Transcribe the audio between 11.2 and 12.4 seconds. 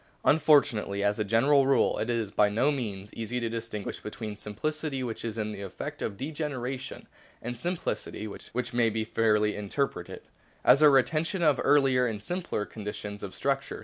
of earlier and